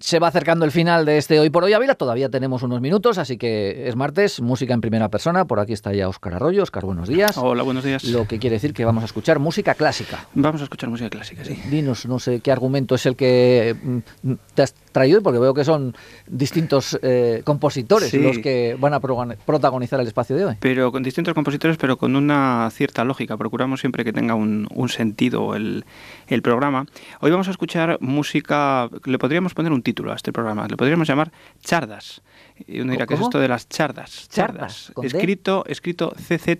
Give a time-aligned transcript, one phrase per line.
[0.00, 3.18] Se va acercando el final de este Hoy por Hoy Ávila, todavía tenemos unos minutos,
[3.18, 6.62] así que es martes, música en primera persona, por aquí está ya Óscar Arroyo.
[6.62, 7.36] Óscar, buenos días.
[7.36, 8.04] Hola, buenos días.
[8.04, 10.28] Lo que quiere decir que vamos a escuchar música clásica.
[10.34, 11.60] Vamos a escuchar música clásica, sí.
[11.68, 13.74] Dinos, no sé qué argumento es el que
[14.22, 15.96] mm, te has traído, porque veo que son
[16.28, 18.18] distintos eh, compositores Sí.
[18.18, 20.54] los que van a protagonizar el espacio de hoy.
[20.60, 23.36] Pero con distintos compositores, pero con una cierta lógica.
[23.36, 25.84] Procuramos siempre que tenga un, un sentido el,
[26.28, 26.86] el programa.
[27.20, 31.08] Hoy vamos a escuchar música, le podríamos poner un título a este programa, le podríamos
[31.08, 31.32] llamar
[31.62, 32.20] Chardas.
[32.66, 34.28] Y uno dirá, ¿qué es esto de las chardas?
[34.28, 35.06] Chardas, D.
[35.06, 36.58] Escrito, escrito CZ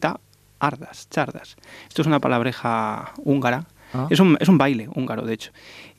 [0.60, 1.56] Ardas, chardas.
[1.88, 3.66] Esto es una palabreja húngara.
[3.92, 4.06] Ah.
[4.10, 5.52] Es, un, es un baile húngaro, de hecho.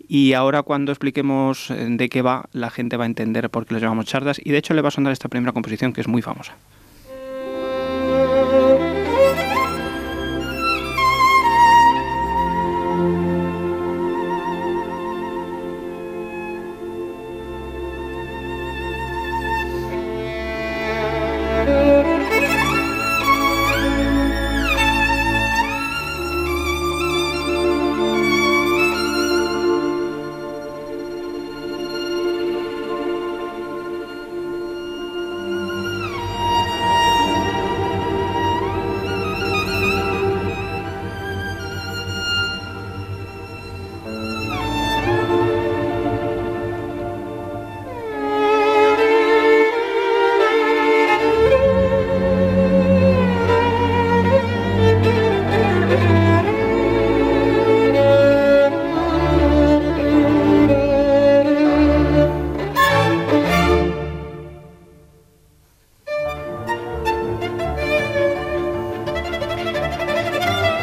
[0.08, 3.76] Y ahora cuando expliquemos eh, de qué va, la gente va a entender por qué
[3.76, 4.42] lo llamamos chardas.
[4.44, 6.56] Y de hecho le va a sonar esta primera composición que es muy famosa.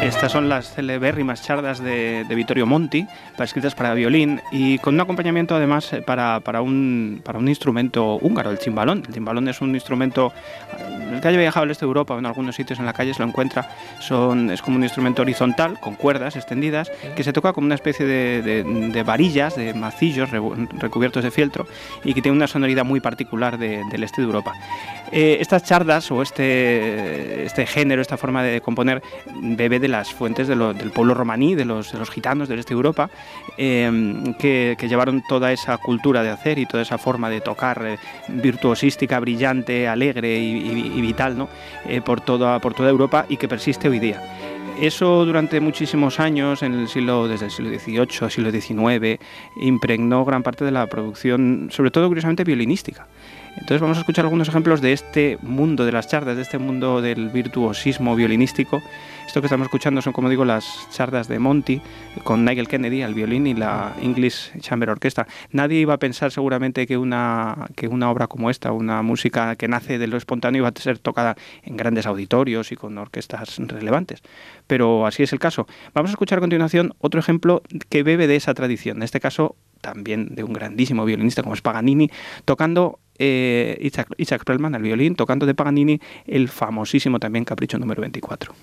[0.01, 3.05] Estas son las celebérrimas chardas de, de Vittorio Monti,
[3.39, 8.15] escritas para violín y con un acompañamiento además eh, para, para un, para un instrumento
[8.21, 9.03] húngaro, el chimbalón.
[9.07, 10.31] El chimbalón es un instrumento,
[11.11, 13.13] el que haya viajado al este de Europa o en algunos sitios en la calle
[13.13, 17.51] se lo encuentra, son, es como un instrumento horizontal con cuerdas extendidas que se toca
[17.51, 21.67] como una especie de, de- de varillas, de macillos recubiertos de fieltro
[22.03, 24.53] y que tiene una sonoridad muy particular de- del este de Europa.
[25.11, 29.01] Eh, estas chardas o este, este género, esta forma de componer,
[29.41, 32.73] bebe de las fuentes de del pueblo romaní, de los, de los gitanos del este
[32.73, 33.09] de Europa,
[33.57, 37.97] eh, que, llevaron toda esa cultura de hacer y toda esa forma de tocar eh,
[38.29, 41.49] virtuosística, brillante, alegre y, vital ¿no?
[41.85, 44.21] Eh, por, toda, por toda Europa y que persiste hoy día.
[44.79, 49.19] Eso durante muchísimos años, en el siglo, desde el siglo XVIII, siglo XIX,
[49.55, 53.07] impregnó gran parte de la producción, sobre todo curiosamente violinística.
[53.57, 57.01] Entonces vamos a escuchar algunos ejemplos de este mundo de las chardas, de este mundo
[57.01, 58.81] del virtuosismo violinístico.
[59.25, 61.81] Esto que estamos escuchando son, como digo, las chardas de Monty
[62.23, 65.27] con Nigel Kennedy al violín y la English Chamber Orchestra.
[65.51, 69.67] Nadie iba a pensar seguramente que una, que una obra como esta, una música que
[69.67, 74.21] nace de lo espontáneo, iba a ser tocada en grandes auditorios y con orquestas relevantes.
[74.65, 75.67] Pero así es el caso.
[75.93, 78.97] Vamos a escuchar a continuación otro ejemplo que bebe de esa tradición.
[78.97, 82.09] En este caso, también de un grandísimo violinista como es Paganini,
[82.45, 88.01] tocando eh, Isaac, Isaac Perlman al violín, tocando de Paganini el famosísimo también Capricho número
[88.01, 88.53] 24.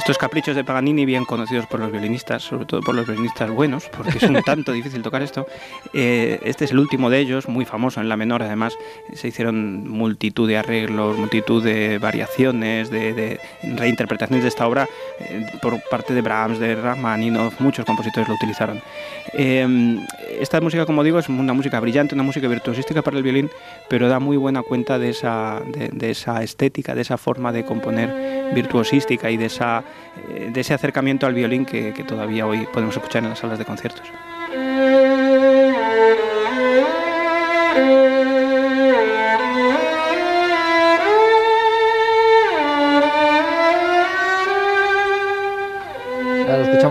[0.00, 3.84] Estos caprichos de Paganini, bien conocidos por los violinistas, sobre todo por los violinistas buenos,
[3.94, 5.46] porque es un tanto difícil tocar esto.
[5.92, 8.72] eh, este es el último de ellos, muy famoso en la menor, además.
[9.12, 13.40] Se hicieron multitud de arreglos, multitud de variaciones, de, de
[13.76, 14.88] reinterpretaciones de esta obra
[15.20, 18.80] eh, por parte de Brahms, de Rachmaninoff, muchos compositores lo utilizaron.
[19.34, 19.98] Eh,
[20.40, 23.50] esta música, como digo, es una música brillante, una música virtuosística para el violín,
[23.90, 27.66] pero da muy buena cuenta de esa, de, de esa estética, de esa forma de
[27.66, 29.84] componer virtuosística y de, esa,
[30.28, 33.64] de ese acercamiento al violín que, que todavía hoy podemos escuchar en las salas de
[33.64, 34.10] conciertos.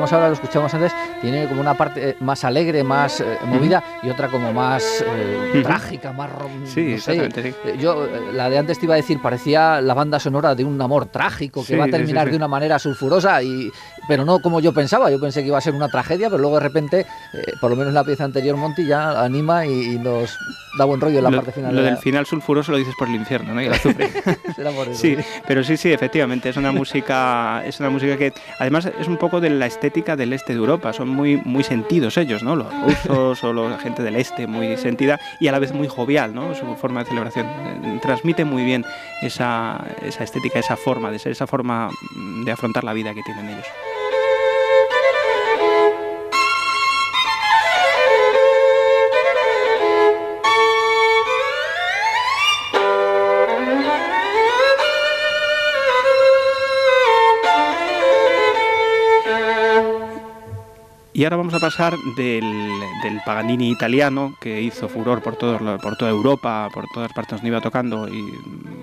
[0.10, 3.84] Escuchamos ahora, lo escuchamos antes, tiene como una parte eh, más alegre, más eh, movida
[4.04, 6.30] y otra como más eh, trágica, más...
[6.32, 7.30] rom- Sí, no sé.
[7.32, 7.54] sí.
[7.66, 10.64] Eh, Yo, eh, la de antes te iba a decir, parecía la banda sonora de
[10.66, 12.32] un amor trágico que Sí, va a terminar sí.
[12.32, 13.70] de una manera sulfurosa, y,
[14.08, 15.10] pero no como yo pensaba.
[15.12, 17.00] Yo pensé que iba a ser una tragedia, pero luego de repente,
[17.34, 20.38] eh, por lo menos en la pieza anterior, Monty ya anima y, y nos
[20.78, 21.72] da buen rollo en la lo, parte final.
[21.76, 23.62] lo de del la- final sulfuroso lo dices por el infierno, ¿no?
[23.62, 24.10] Y el azufre.
[24.94, 25.16] Sí,
[25.48, 29.40] pero sí, sí, efectivamente, es una música, es una música que además es un poco
[29.40, 30.94] de la estética del este de Europa.
[30.94, 32.56] Son muy, muy sentidos ellos, ¿no?
[32.56, 36.34] Los rusos o la gente del este, muy sentida y a la vez muy jovial,
[36.34, 36.56] ¿no?
[36.56, 37.46] Su forma de celebración.
[37.48, 38.86] Eh, transmite muy bien
[39.22, 41.90] esa, esa estética, esa forma de ser, esa forma
[42.46, 43.68] de afrontar la vida que tienen ellos.
[61.19, 62.45] Y ahora vamos a pasar del,
[63.04, 67.50] del, Paganini italiano, que hizo furor por, todo, por toda Europa, por todas partes donde
[67.50, 68.24] iba tocando, y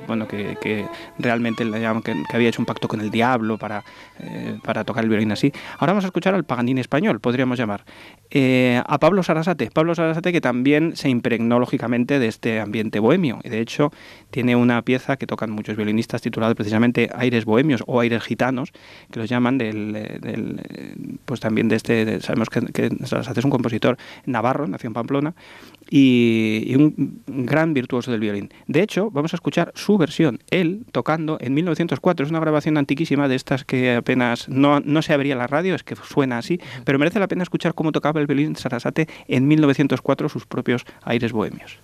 [0.06, 0.86] bueno, que, que
[1.18, 3.84] realmente que, que, había hecho un pacto con el diablo para,
[4.20, 5.52] eh, para tocar el violín así.
[5.78, 7.84] Ahora vamos a escuchar al Paganini español, podríamos llamar.
[8.30, 9.70] Eh, a Pablo Sarasate.
[9.70, 13.40] Pablo Sarasate que también se impregnó lógicamente de este ambiente bohemio.
[13.44, 13.92] Y de hecho
[14.30, 18.72] tiene una pieza que tocan muchos violinistas titulada precisamente Aires Bohemios o Aires Gitanos,
[19.10, 23.96] que los llaman del, del pues también de este sabemos que, que es un compositor
[24.24, 25.34] navarro, nació en Pamplona,
[25.90, 28.50] y, un gran virtuoso del violín.
[28.66, 32.24] De hecho, vamos a escuchar su versión, él tocando en 1904.
[32.24, 35.82] Es una grabación antiquísima de estas que apenas no, no se abría la radio, es
[35.82, 40.28] que suena así, pero merece la pena escuchar cómo tocaba el violín Sarasate en 1904
[40.28, 41.78] sus propios aires bohemios.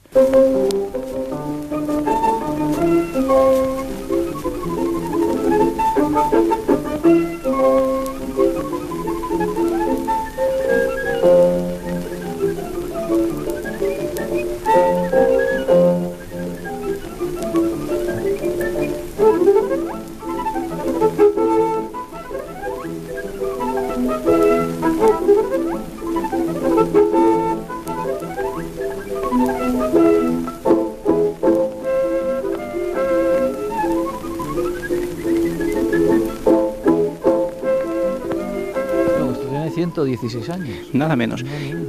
[39.82, 40.76] 116 años.
[40.92, 41.44] Nada menos.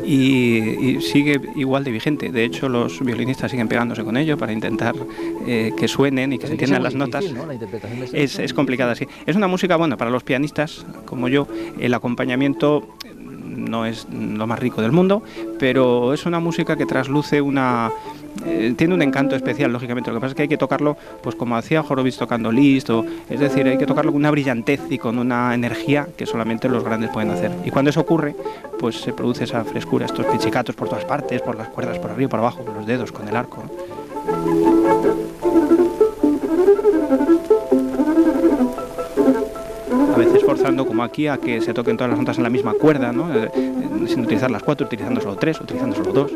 [0.05, 2.31] Y, y, sigue igual de vigente.
[2.31, 4.95] De hecho, los violinistas siguen pegándose con ello para intentar
[5.45, 7.25] eh, que suenen y que Pero se que entiendan las notas.
[8.13, 9.07] Es, es complicada, sí.
[9.25, 11.47] Es una música, bueno, para los pianistas como yo,
[11.79, 15.23] el acompañamiento no es lo más rico del mundo,
[15.59, 17.91] pero es una música que trasluce una...
[18.45, 20.09] eh, tiene un encanto especial, lógicamente.
[20.11, 23.05] Lo que pasa es que hay que tocarlo, pues como hacía Horowitz tocando Liszt, o,
[23.29, 26.83] es decir, hay que tocarlo con una brillantez y con una energía que solamente los
[26.83, 27.51] grandes pueden hacer.
[27.65, 28.35] Y cuando eso ocurre,
[28.79, 32.29] pues se produce esa frescura, estos pichicatos por todas partes, por las cuerdas, por arriba,
[32.29, 33.63] por abajo, con los dedos, con el arco.
[40.13, 42.73] a veces forzando como aquí a que se toquen todas las notas en la misma
[42.73, 43.33] cuerda, ¿no?
[43.33, 43.71] Eh, eh,
[44.07, 46.31] sin utilizar las cuatro, utilizando solo tres, utilizando solo dos.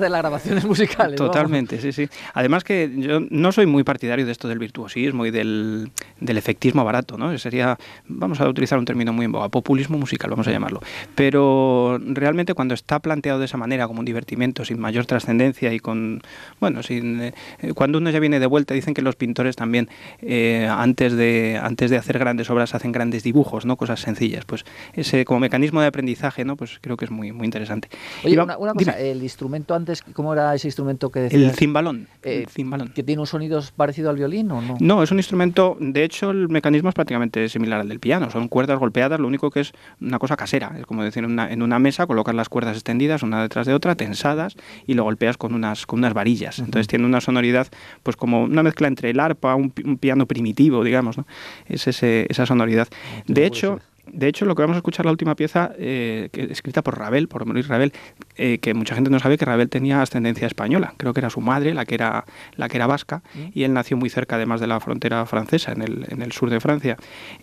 [0.00, 1.16] De las grabaciones musicales.
[1.16, 2.08] Totalmente, sí, sí.
[2.32, 6.84] Además que yo no soy muy partidario de esto del virtuosismo y del, del efectismo
[6.84, 7.36] barato, ¿no?
[7.38, 7.78] Sería,
[8.08, 10.80] vamos a utilizar un término muy en boga, populismo musical, vamos a llamarlo.
[11.14, 15.80] Pero realmente cuando está planteado de esa manera, como un divertimento, sin mayor trascendencia y
[15.80, 16.20] con,
[16.60, 17.32] bueno, sin, eh,
[17.74, 19.88] cuando uno ya viene de vuelta, dicen que los pintores también,
[20.22, 23.76] eh, antes, de, antes de hacer grandes obras, hacen grandes dibujos, ¿no?
[23.76, 24.44] Cosas sencillas.
[24.44, 24.64] Pues
[24.94, 26.56] ese como mecanismo de aprendizaje, ¿no?
[26.56, 27.88] Pues creo que es muy, muy interesante.
[28.24, 29.10] Oye, Y va- una, una cosa, dime.
[29.10, 31.42] el instrumento antes, ¿cómo era ese instrumento que decías?
[31.42, 32.06] el cimbalón.
[32.22, 32.88] Eh, el cimbalón.
[32.94, 34.76] ¿Que tiene un sonido parecido al violín o no?
[34.80, 38.48] No, es un instrumento, de hecho el mecanismo es prácticamente similar al del piano, son
[38.48, 41.62] cuerdas golpeadas, lo único que es una cosa casera, es como decir, en una, en
[41.62, 44.56] una mesa colocas las cuerdas extendidas una detrás de otra, tensadas,
[44.86, 46.58] y lo golpeas con unas, con unas varillas.
[46.58, 47.68] Entonces tiene una sonoridad,
[48.02, 51.26] pues como una mezcla entre el arpa, un, un piano primitivo, digamos, ¿no?
[51.66, 52.88] Es ese, esa sonoridad.
[53.26, 53.80] De hecho...
[54.06, 57.26] De hecho, lo que vamos a escuchar la última pieza, eh, que- escrita por Ravel,
[57.28, 57.92] por Maurice Ravel,
[58.36, 60.94] eh, que mucha gente no sabe que Ravel tenía ascendencia española.
[60.96, 62.24] Creo que era su madre, la que era,
[62.56, 65.82] la que era vasca, y él nació muy cerca, además de la frontera francesa, en
[65.82, 66.96] el, en el sur de Francia.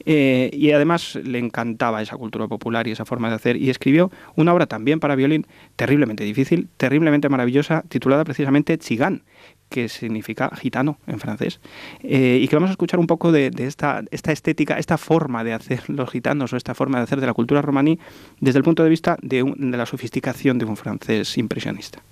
[0.06, 4.12] Eh, y además le encantaba esa cultura popular y esa forma de hacer, y escribió
[4.36, 9.24] una obra también para violín terriblemente difícil, terriblemente maravillosa, titulada precisamente Chigán
[9.72, 11.60] que significa gitano en francés,
[12.04, 15.54] eh, y que vamos a escuchar un poco de, esta, esta estética, esta forma de
[15.54, 17.98] hacer los gitanos o esta forma de hacer de la cultura romaní
[18.40, 22.04] desde el punto de vista de, un- de la sofisticación de un francés impresionista.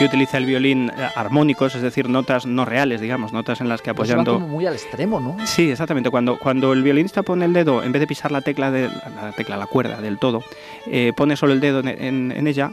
[0.00, 3.82] Que utiliza el violín eh, armónicos, es decir, notas no reales, digamos, notas en las
[3.82, 4.32] que Pues apoyando...
[4.32, 5.36] va como muy al extremo, ¿no?
[5.46, 6.08] Sí, exactamente.
[6.08, 9.32] Cuando, cuando el violinista pone el dedo, en vez de pisar la tecla, de, la
[9.36, 10.42] tecla, la cuerda del todo,
[10.86, 12.70] eh, pone solo el dedo en, en- en ella,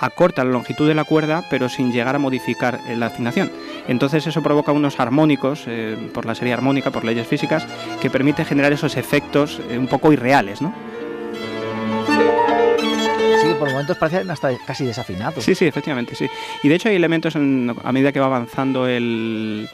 [0.00, 3.52] acorta la longitud de la cuerda, pero sin llegar a modificar eh, la afinación.
[3.86, 7.66] Entonces eso provoca unos armónicos, eh, por la serie armónica, por leyes físicas,
[8.00, 10.72] que permite generar esos efectos eh, un poco irreales, ¿no?
[13.60, 15.44] Por momentos parecen hasta casi desafinados.
[15.44, 16.26] Sí, sí, efectivamente, sí.
[16.64, 19.68] Y de hecho hay elementos en- a medida que va avanzando el,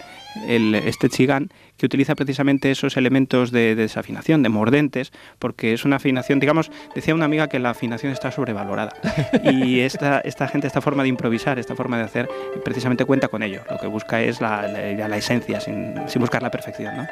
[0.47, 5.85] el- este chigán que utiliza precisamente esos elementos de, de desafinación, de mordentes, porque es
[5.85, 8.93] una afinación, digamos, decía una amiga que la afinación está sobrevalorada.
[9.45, 12.29] Y esta, esta gente, esta forma de improvisar, esta forma de hacer,
[12.65, 13.63] precisamente cuenta con ello.
[13.71, 17.07] Lo que busca es la, la- la esencia, sin, sin buscar la perfección, ¿no?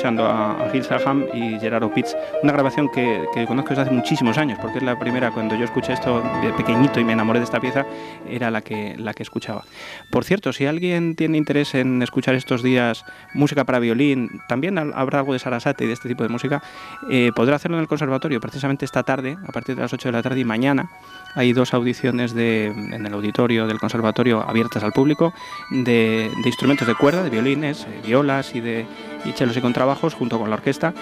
[0.00, 3.90] Escuchando a, a Gil Saham y Gerardo Pitts, una grabación que, que conozco desde hace
[3.90, 7.38] muchísimos años, porque es la primera, cuando yo escuché esto de pequeñito y me enamoré
[7.38, 7.84] de esta pieza,
[8.26, 9.62] era la que, la que escuchaba.
[10.10, 13.04] Por cierto, si alguien tiene interés en escuchar estos días
[13.34, 16.62] música para violín, también habrá algo de Sarasate y de este tipo de música,
[17.10, 20.12] eh, podrá hacerlo en el conservatorio, precisamente esta tarde, a partir de las 8 de
[20.12, 20.88] la tarde y mañana.
[21.34, 25.34] Hay dos audiciones de, en el auditorio del conservatorio abiertas al público
[25.70, 28.86] de, de instrumentos de cuerda, de violines, eh, violas y de
[29.24, 30.92] y chelos y contrabajos junto con la orquesta.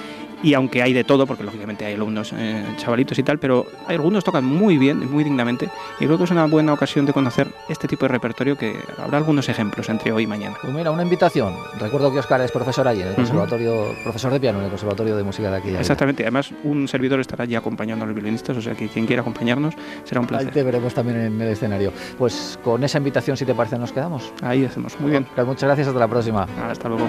[0.41, 4.23] Y aunque hay de todo, porque lógicamente hay alumnos eh, chavalitos y tal, pero algunos
[4.23, 5.69] tocan muy bien, muy dignamente.
[5.99, 9.19] Y creo que es una buena ocasión de conocer este tipo de repertorio que habrá
[9.19, 10.57] algunos ejemplos entre hoy y mañana.
[10.63, 11.55] Pues mira, una invitación.
[11.81, 15.17] Recuerdo que Oscar es profesor allí en el conservatorio, profesor de piano en el conservatorio
[15.17, 15.71] de música de aquí.
[15.71, 15.81] de.
[15.81, 16.23] Exactamente.
[16.23, 19.75] Además, un servidor estará allí acompañando a los violinistas, o sea que quien quiera acompañarnos
[20.05, 20.53] será un Ahí placer.
[20.53, 21.93] te veremos también en el escenario.
[22.17, 24.33] Pues con esa invitación, si te parece, nos quedamos.
[24.41, 24.99] Ahí hacemos.
[25.01, 25.25] Muy bien.
[25.31, 26.47] Oscar, muchas gracias, hasta la próxima.
[26.71, 27.09] Hasta luego.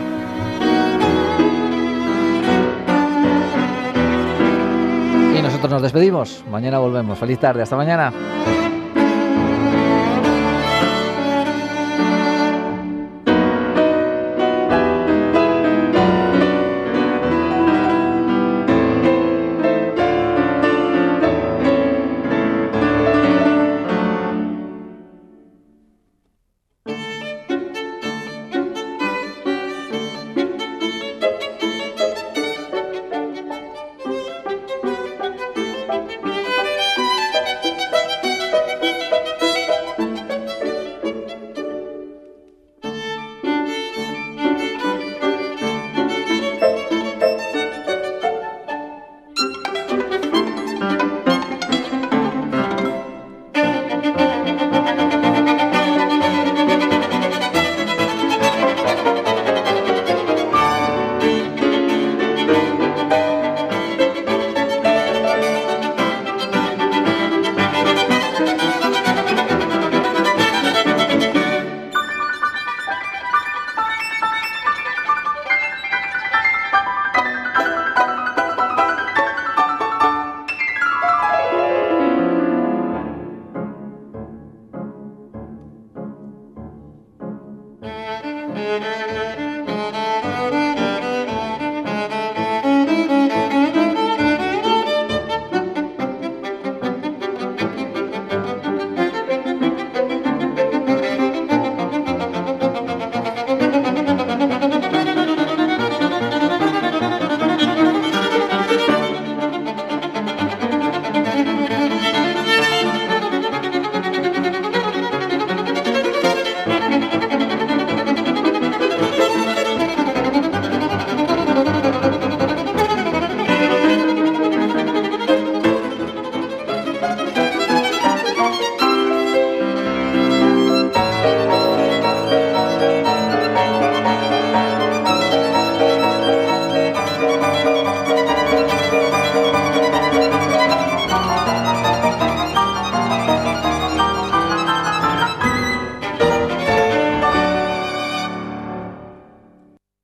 [5.69, 6.43] Nos despedimos.
[6.49, 7.17] Mañana volvemos.
[7.17, 7.61] Feliz tarde.
[7.61, 8.11] Hasta mañana.